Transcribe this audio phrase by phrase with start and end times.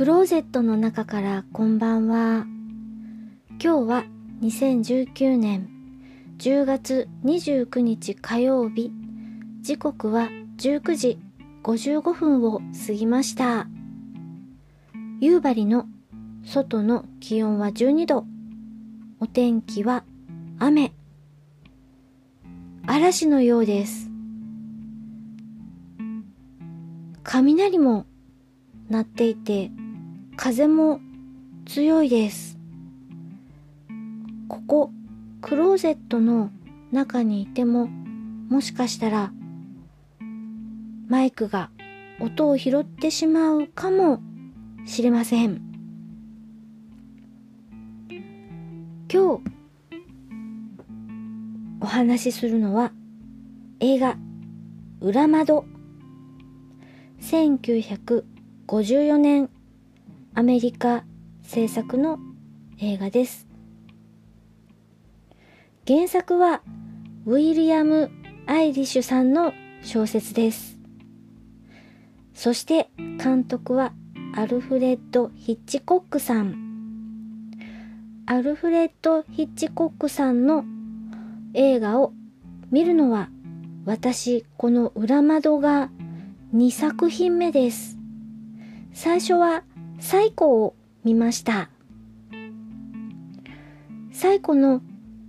[0.00, 2.46] クローゼットの中からこんばんは。
[3.62, 4.04] 今日は
[4.40, 5.68] 2019年
[6.38, 8.90] 10月29日火曜日。
[9.60, 11.18] 時刻は19時
[11.62, 13.66] 55分を過ぎました。
[15.20, 15.84] 夕張の
[16.46, 18.24] 外の気温は12度。
[19.20, 20.04] お天気は
[20.58, 20.94] 雨。
[22.86, 24.10] 嵐のようです。
[27.22, 28.06] 雷も
[28.88, 29.70] 鳴っていて、
[30.42, 31.00] 風も
[31.66, 32.58] 強いです。
[34.48, 34.90] ここ、
[35.42, 36.50] クローゼットの
[36.92, 37.88] 中にいても、
[38.48, 39.34] もしかしたら、
[41.08, 41.70] マイクが
[42.20, 44.22] 音を拾ってしまうかも
[44.86, 45.60] しれません。
[49.12, 49.42] 今日、
[51.82, 52.92] お話しするのは、
[53.80, 54.16] 映画、
[55.02, 55.66] 裏窓。
[57.20, 59.50] 1954年
[60.32, 61.04] アメリカ
[61.42, 62.18] 制作の
[62.78, 63.48] 映画です。
[65.86, 66.62] 原作は
[67.26, 68.10] ウィリアム・
[68.46, 70.78] アイリッシュさんの小説です。
[72.32, 73.92] そして監督は
[74.36, 76.54] アルフレッド・ヒッチコックさん。
[78.26, 80.64] アルフレッド・ヒッチコックさんの
[81.54, 82.12] 映画を
[82.70, 83.28] 見るのは
[83.84, 85.90] 私この裏窓が
[86.54, 87.98] 2作品目です。
[88.92, 89.64] 最初は
[90.00, 91.68] サイコを見ました。
[94.12, 94.80] サイコの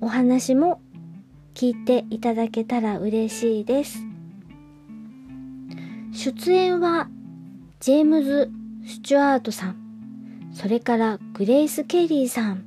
[0.00, 0.80] お話も
[1.54, 4.04] 聞いていただけたら嬉しいです。
[6.12, 7.08] 出演は
[7.80, 8.50] ジェームズ・
[8.86, 12.64] スチュアートさん、それからグレイス・ケリーさん。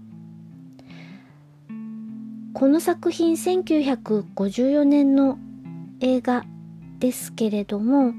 [2.53, 5.37] この作品1954年の
[5.99, 6.45] 映画
[6.99, 8.13] ですけれども、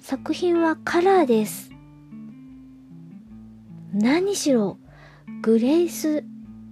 [0.00, 1.75] 作品はカラーです。
[3.92, 4.78] 何しろ
[5.42, 6.24] グレイス・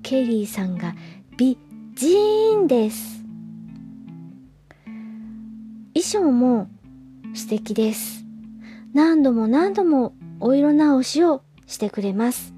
[0.02, 0.94] ケリーさんが
[1.36, 1.58] 美
[1.94, 3.24] 人です。
[5.94, 6.68] 衣装も
[7.34, 8.24] 素敵です。
[8.92, 12.52] 何度も何度もお色直しをしてくれます。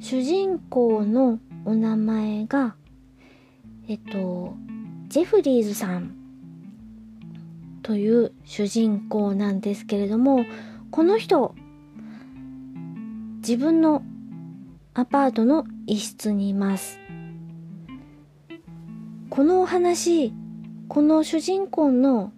[0.00, 2.74] 主人公のお名前が、
[3.88, 4.54] えっと、
[5.08, 6.14] ジェフリーズさん
[7.82, 10.44] という主人公なんですけれども、
[10.90, 11.54] この人、
[13.42, 14.04] 自分の
[14.94, 17.00] アパートの一室にいます。
[19.30, 20.32] このお話、
[20.86, 22.32] この主人公の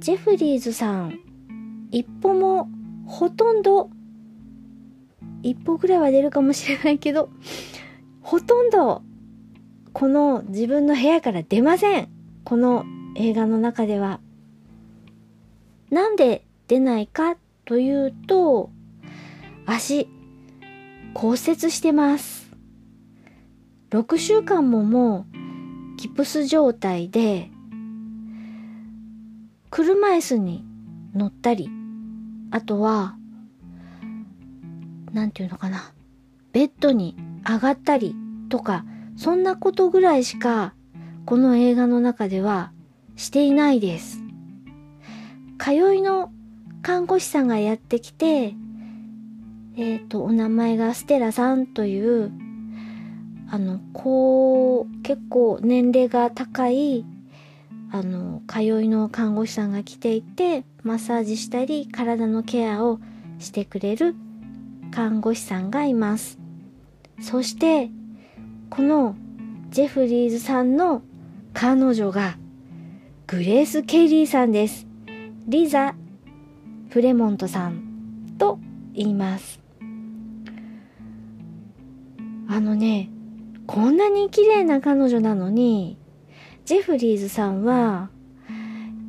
[0.00, 1.20] ジェフリーズさん、
[1.92, 2.68] 一歩も
[3.06, 3.90] ほとんど、
[5.44, 7.30] 一歩ぐらいは出るかもしれないけど、
[8.22, 9.02] ほとんど
[9.92, 12.08] この自分の部屋から出ません。
[12.42, 14.18] この映画の中では。
[15.90, 17.36] なんで出ないか
[17.66, 18.72] というと、
[19.72, 20.08] 足、
[21.14, 22.50] 骨折してます。
[23.90, 27.52] 6週間ももう、ギプス状態で、
[29.70, 30.64] 車椅子に
[31.14, 31.70] 乗ったり、
[32.50, 33.14] あとは、
[35.12, 35.92] なんていうのかな、
[36.50, 37.16] ベッドに
[37.48, 38.16] 上がったり
[38.48, 38.84] とか、
[39.16, 40.74] そんなことぐらいしか、
[41.26, 42.72] この映画の中では
[43.14, 44.18] していないです。
[45.60, 46.32] 通いの
[46.82, 48.56] 看護師さんがやってきて、
[49.76, 52.32] えっ、ー、と、お名前がステラさんという、
[53.50, 57.04] あの、こう、結構年齢が高い、
[57.92, 63.00] あの、通いの看護師さんが来ていて、マッサージしたり、体のケアを
[63.38, 64.14] してくれる
[64.92, 66.38] 看護師さんがいます。
[67.20, 67.90] そして、
[68.70, 69.16] この
[69.70, 71.02] ジェフリーズさんの
[71.52, 72.36] 彼女が、
[73.26, 74.86] グレース・ケイリーさんです。
[75.46, 75.94] リザ・
[76.88, 78.58] フレモントさんと
[78.94, 79.60] 言います。
[82.48, 83.10] あのね、
[83.66, 85.96] こんなに綺麗な彼女なのに、
[86.64, 88.10] ジェフリーズさんは、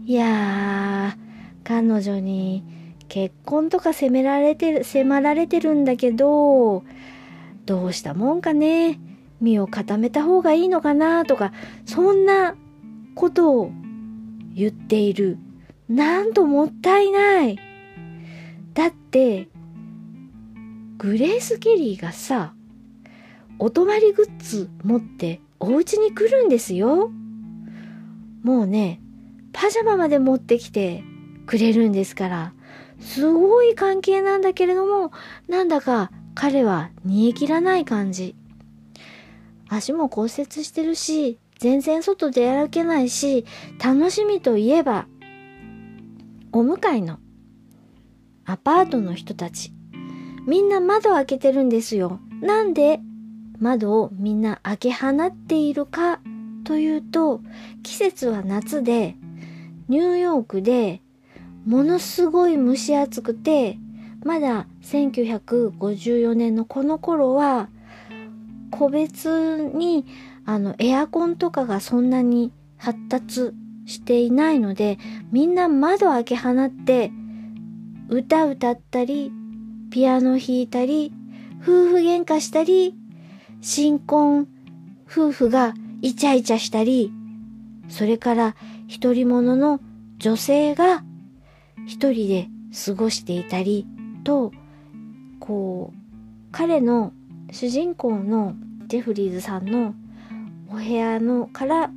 [0.06, 2.64] いやー、彼女に
[3.08, 6.84] 結婚とか責められてる、迫られてるんだけど、
[7.66, 9.00] どうしたもんかね、
[9.42, 11.52] 身を固めた方がいいのかなとか、
[11.86, 12.56] そんな
[13.16, 13.72] ことを
[14.54, 15.38] 言っている。
[15.90, 17.58] なんともったいない。
[18.74, 19.50] だって、
[21.02, 22.54] グレース・ケリーがさ、
[23.58, 27.10] お泊まりグッズ持ってお家に来るんですよ。
[28.44, 29.02] もうね、
[29.52, 31.04] パジャマまで持ってきて
[31.48, 32.54] くれるんですから、
[33.00, 35.12] すごい関係なんだけれども、
[35.48, 38.36] なんだか彼は煮え切らない感じ。
[39.70, 43.44] 足も骨折してるし、全然外で歩けないし、
[43.84, 45.08] 楽しみといえば、
[46.52, 47.18] お向かいの
[48.46, 49.74] アパートの人たち、
[50.48, 52.20] みんな窓開けてるんですよ。
[52.42, 53.00] なんで
[53.60, 56.20] 窓をみんな開け放っているか
[56.64, 57.42] というと、
[57.84, 59.16] 季節は夏で、
[59.88, 61.02] ニューヨークで
[61.66, 63.78] ものすごい蒸し暑くて、
[64.24, 67.70] まだ1954年のこの頃は、
[68.72, 70.06] 個別に
[70.46, 73.52] あのエアコンとかがそんなに発達
[73.86, 74.98] していないので、
[75.32, 77.12] みんな窓開け放って、
[78.10, 79.32] 歌歌ったり、
[79.92, 81.12] ピアノ弾いたり、
[81.62, 82.96] 夫婦喧嘩したり、
[83.62, 84.48] 新婚
[85.06, 87.12] 夫婦がイチャイチャしたり、
[87.90, 88.56] それから
[88.88, 89.82] 一人者の
[90.18, 91.04] 女性が
[91.86, 92.48] 一人で
[92.86, 93.86] 過ごしていたり
[94.24, 94.54] と、
[95.40, 95.98] こう、
[96.54, 97.12] 彼の
[97.52, 98.56] 主人公の
[98.88, 99.94] ジェフリーズさんの
[100.70, 101.92] お部屋のから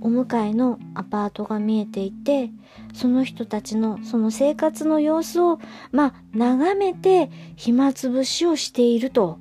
[0.00, 2.50] お向かいのアパートが見えていて、
[2.94, 5.58] その人たちのその生活の様子を、
[5.92, 9.38] まあ、眺めて暇つぶしをしていると。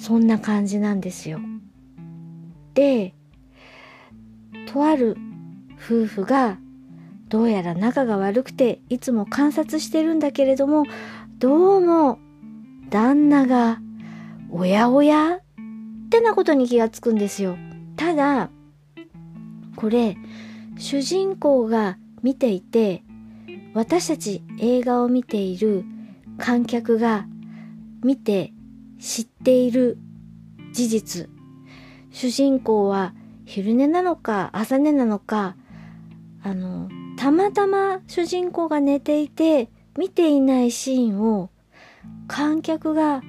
[0.00, 1.38] そんな感じなんですよ。
[2.74, 3.14] で、
[4.72, 5.16] とある
[5.76, 6.58] 夫婦が
[7.28, 10.84] どうやら仲が悪くていつも観察してるんだけれども、
[11.38, 12.18] どうも
[12.90, 13.80] 旦那が
[14.50, 15.36] おやおや？
[15.36, 17.56] ってなことに気がつくんですよ。
[17.96, 18.50] ただ、
[19.82, 20.16] これ、
[20.78, 23.02] 主人公が見ていて、
[23.74, 25.84] 私たち映画を見ている
[26.38, 27.26] 観客が
[28.04, 28.52] 見て
[29.00, 29.98] 知っている
[30.72, 31.28] 事実。
[32.12, 33.12] 主人公は
[33.44, 35.56] 昼寝なのか朝寝なのか、
[36.44, 36.88] あの、
[37.18, 39.68] たまたま主人公が寝ていて
[39.98, 41.50] 見ていないシーンを
[42.28, 43.20] 観客が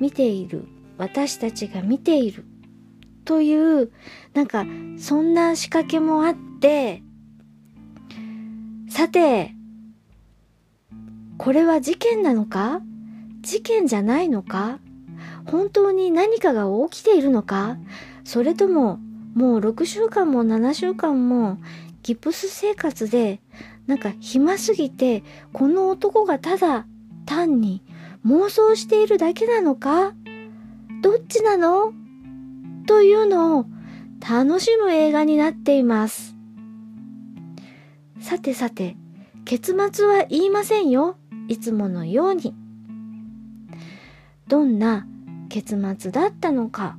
[0.00, 0.68] 見ている。
[0.96, 2.46] 私たちが見ている。
[3.28, 3.92] という、
[4.32, 4.64] なんか、
[4.96, 7.02] そんな仕掛けもあって、
[8.88, 9.54] さて、
[11.36, 12.80] これは事件なのか？
[13.42, 14.78] 事件じゃないのか？
[15.44, 17.76] 本当に何かが起きているのか？
[18.24, 18.98] それとも、
[19.34, 21.58] もう6週間も7週間も
[22.02, 23.42] ギプス生活で、
[23.86, 25.22] なんか暇すぎて、
[25.52, 26.86] この男がただ
[27.26, 27.82] 単に
[28.24, 30.14] 妄想しているだけなのか？
[31.02, 31.92] どっちなの？
[32.88, 33.66] というのを
[34.26, 36.34] 楽しむ映画になっています。
[38.18, 38.96] さてさて、
[39.44, 41.18] 結末は言いませんよ。
[41.48, 42.54] いつものように。
[44.48, 45.06] どんな
[45.50, 46.96] 結末だったのか、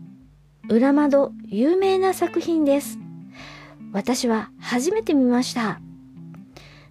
[0.70, 3.00] 裏窓有名な作品です。
[3.92, 5.82] 私は初めて見ました。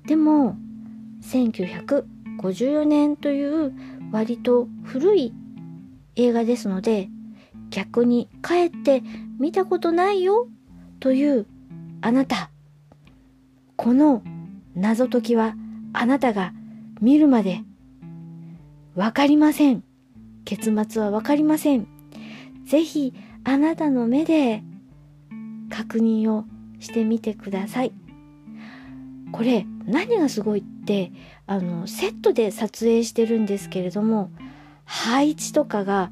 [0.09, 0.57] でも、
[1.23, 3.73] 1954年という
[4.11, 5.33] 割と古い
[6.17, 7.11] 映画ですので、
[7.79, 9.05] 逆に帰って
[9.39, 10.49] 見たことないよ
[10.99, 11.47] という
[12.01, 12.51] あなた。
[13.77, 14.25] この
[14.75, 15.55] 謎解きは
[15.93, 16.53] あなたが
[17.01, 17.61] 見るまで
[18.97, 19.85] わかりません。
[20.45, 21.87] 結末はわかりません。
[22.67, 23.15] ぜひ
[23.45, 24.65] あなたの目で
[25.71, 26.47] 確認を
[26.81, 27.93] してみてください。
[29.31, 31.13] これ何がすごいって
[31.47, 34.33] あのセットで撮影してるんですけれども
[34.85, 36.11] 配置とかが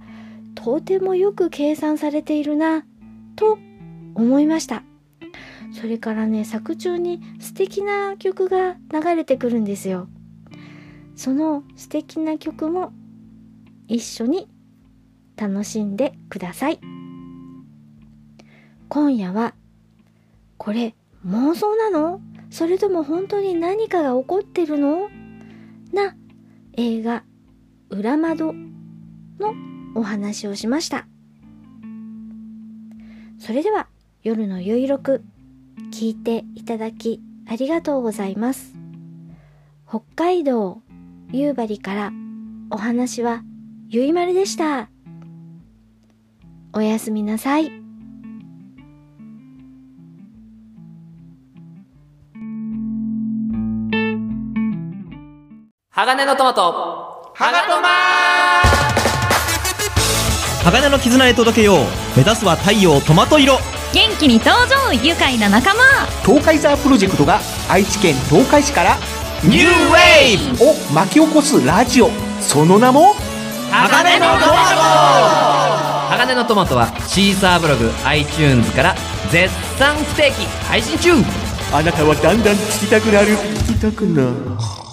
[0.56, 2.84] とてもよく計算されているな
[3.36, 3.58] と
[4.16, 4.82] 思いました。
[5.72, 10.08] それからね作中に素敵な曲が流れてくるんですよ。
[11.14, 12.92] その素敵な曲も
[13.86, 14.48] 一緒に
[15.36, 16.80] 楽しんでください。
[18.88, 19.54] 今夜は
[20.56, 20.94] これ
[21.26, 22.20] 妄想なの？
[22.50, 25.10] それとも本当に何かが起こってるの？
[25.92, 26.16] な
[26.72, 27.22] 映画
[27.90, 28.54] 裏窓
[29.38, 29.54] の
[29.96, 31.06] お話をしました。
[33.38, 33.88] それでは
[34.22, 35.24] 夜のゆいろく
[35.92, 38.74] 聞いていただきありがとうございます。
[39.88, 40.82] 北海道
[41.32, 42.12] 夕張から
[42.70, 43.42] お話は
[43.88, 44.90] ゆいまるでした。
[46.72, 47.70] おやすみなさい。
[55.90, 58.95] 鋼のトマト、はがとま
[60.66, 61.78] 鋼の絆へ届けよう。
[62.16, 63.60] 目指すは太陽トマト色。
[63.94, 65.80] 元気に登場愉快な仲間。
[66.24, 68.96] 東海ザープロジェクトが愛知県東海市から。
[69.44, 70.64] ニューウェーブ。
[70.64, 72.10] を巻き起こすラジオ。
[72.40, 73.14] その名も？
[73.70, 76.16] 鋼のトマト。
[76.16, 78.96] 鋼のトマトはシーサーブログ iTunes から
[79.30, 81.12] 絶賛不定期配信中。
[81.72, 83.36] あなたはだんだん聞きたくなる。
[83.36, 84.85] 聞きたくなる